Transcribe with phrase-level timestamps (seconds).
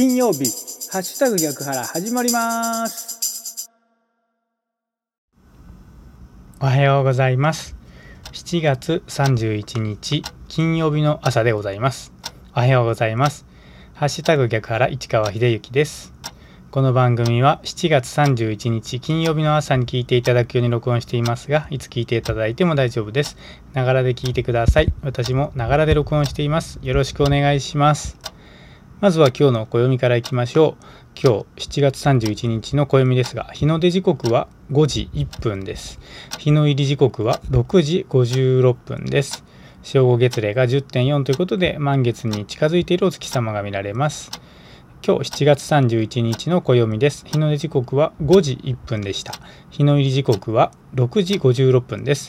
[0.00, 0.44] 金曜日
[0.90, 3.68] ハッシュタグ逆腹始まります
[6.58, 7.76] おはようございます
[8.32, 12.14] 7月31日金曜日の朝でございます
[12.56, 13.44] おはようございます
[13.92, 16.14] ハッシュタグ逆腹市川秀幸です
[16.70, 23.36] この番組は7月31日金曜日の朝に聞いていただくように録音していますが、いつ聞いていただいても大丈夫です。
[23.72, 24.92] ながらで聞いてください。
[25.02, 26.78] 私もながらで録音しています。
[26.80, 28.16] よろしくお願いします。
[29.00, 30.84] まずは今日の暦からいきましょう。
[31.18, 35.98] 今日7月31日の暦ですが、日の出時刻は5時1分です。
[36.38, 39.42] 日の入り時刻は6時56分です。
[39.82, 44.30] 正午月齢が10.4ということで、満月に近づいているお月様が見られます。
[45.02, 47.24] 今日7月31日の暦です。
[47.24, 49.32] 日の出時刻は5時1分でした。
[49.70, 52.28] 日の入り時刻は6時56分です。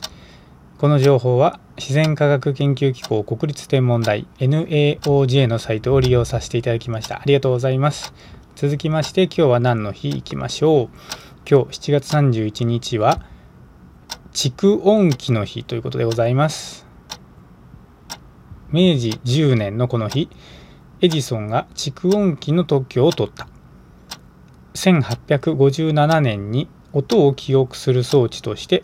[0.81, 7.17] この情報は自然科学研究機構国立天文台 NAOJ のサイトを利用させていただきました。
[7.17, 8.15] ありがとうございます。
[8.55, 10.89] 続きまして今日は何の日いきましょう。
[11.47, 13.23] 今日7月31日は
[14.33, 16.87] 蓄音機の日ということでございます。
[18.71, 20.31] 明治10年のこの日、
[21.01, 23.47] エジソンが蓄音機の特許を取った
[24.73, 28.83] 1857年に音を記憶する装置として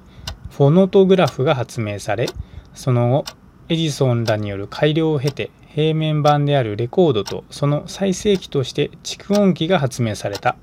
[0.52, 2.28] フォノトグラフが発明され
[2.73, 3.26] その後
[3.70, 10.56] エジソンらによる改良を経て平面版であるレコードとその最盛期として蓄音機が発明された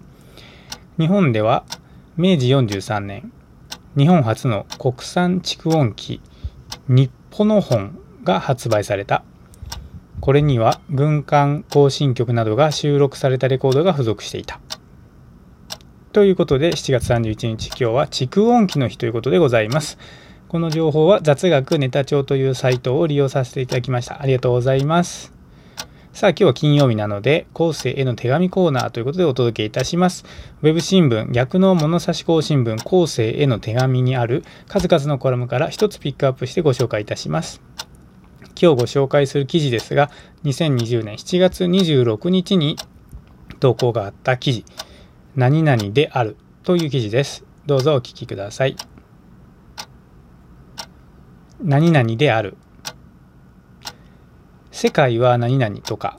[0.99, 1.65] 日本では
[2.17, 3.33] 明治43年
[3.97, 6.21] 日本初の国産蓄音機
[6.89, 9.23] 日本の本が発売された
[10.21, 14.59] これには軍艦行進曲などが収録されたレコードが付属していた。
[16.15, 19.99] ということで7月31日今日は蓄音機の日ということでございます。
[20.47, 24.23] この情報は雑学ネタ帳というサイトを利用させていただきました。
[24.23, 25.33] ありがとうございます。
[26.13, 30.25] さあ今日は金曜日なので後世への手紙コーナーということでお届けいたします。
[30.63, 37.61] ウェブ新聞逆の物差し更新聞後世への手紙にある数々のコラムから一つピックアップしてご紹介いたします。
[38.51, 40.13] 今日ご紹介する記事ですが、
[40.45, 42.77] 2020年7月26日に
[43.59, 44.65] 投稿があった記事、
[45.37, 47.45] 何々であるという記事です。
[47.67, 48.77] どうぞお聞きください。
[51.61, 52.57] 何々である。
[54.71, 56.19] 世界は何々とか、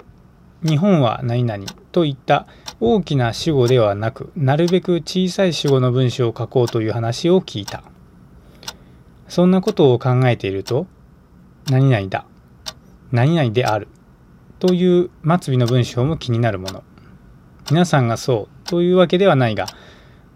[0.63, 2.45] 日本は何々といった
[2.81, 7.83] 大きな主語ではなく、なるべく小さい主語の文章を書こうという話を聞いた。
[9.29, 10.87] そんなことを考えていると、
[11.69, 12.25] 何々だ、
[13.13, 13.87] 何々である
[14.59, 15.09] という
[15.39, 16.83] 末尾の文章も気になるもの。
[17.69, 19.67] 皆さんがそうというわけではないが、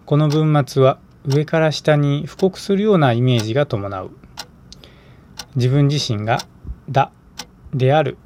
[0.06, 4.12] この文末は上から下に布告するようなイメージが伴う。
[5.56, 6.39] 自分自身が
[6.89, 7.12] だ、
[7.73, 8.18] である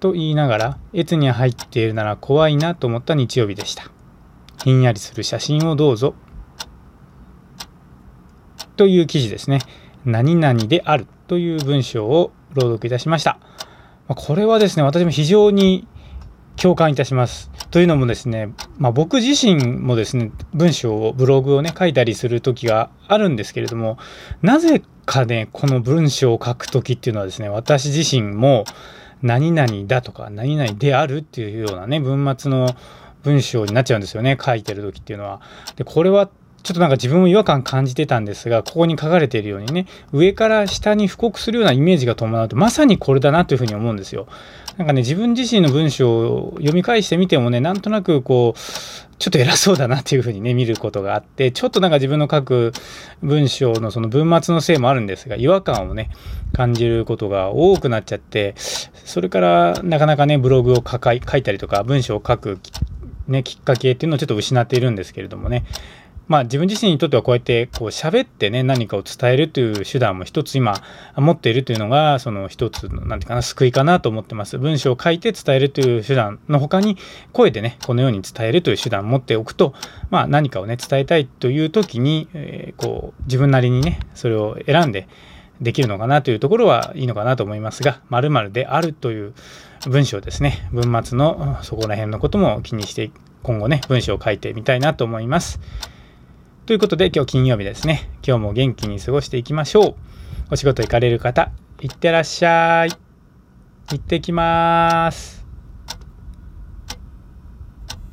[0.00, 3.84] と言いながら、越に入っているなら怖いなと思った日曜日でした。
[4.64, 6.14] ひんやりする写真をどうぞ。
[8.76, 9.60] という記事ですね。
[10.04, 13.38] 何々であるという文章を朗読いたしました。
[14.08, 15.86] これはですね、私も非常に
[16.56, 17.50] 共感いたします。
[17.70, 23.98] というのもですね、まあ、僕自身もですね、文章を、ブログをね、書いたりする時があるんですけれども、
[24.42, 28.64] なぜかね、この文章を書く時っていうのはですね、私自身も
[29.22, 32.68] 何々だとか、何々であるっていうようなね、文末の
[33.22, 35.40] 文章になっちゃうんですよね、書いてる時っていうのは。
[35.76, 36.28] で、これは
[36.62, 44.26] ちょっとなんか自分も違和感感じてたんですが、ここに書かれているようにね、上から下に布告するようなイメージが伴うと、まさにこれだなというふうに思うんですよ。
[44.76, 48.58] なんかね、自分自身の文章を読み返してみてもね、なんとなくこう、
[49.18, 52.72] ちょっと偉そうだなっていうふうにね、見ることがあって、ちょっとなんか自分の書く
[53.22, 56.10] 文章のその文末のせいもあるんですが、違和感をね、
[56.54, 62.58] 感じることが多くなっちゃって、それからなかなかね、ブログを書いたりとか、文章を書く
[63.28, 65.64] ね、きっかけっていうのをちょっと失っているんですけれどもね、
[66.30, 70.80] まあ自分自身にとってはこうやってこう喋ってね何かを伝えるという手段も一つ今
[71.16, 76.96] 持っているというのがその一つの何て言うかな救いかなと思ってます文章を書いて伝えるという手段の他に
[77.32, 79.74] 声でねこのように伝えるという手段を持っておくと
[80.10, 85.08] まあ何かをね伝えたいという時に、え、こう自分なりにねそれを選んで
[85.60, 89.34] できるのかなというところはいいのかなと思いますが〇〇であるという
[89.88, 93.10] 文章ですね文末のそこら辺のことも気にして
[93.42, 95.58] 今後ね文章を書いてみたいなと思います。
[96.70, 98.08] ということで今日金曜日ですね。
[98.24, 99.94] 今日も元気に過ごしていきましょう。
[100.52, 101.50] お仕事行かれる方、
[101.80, 102.90] いってらっしゃい。
[103.90, 105.39] 行ってきます。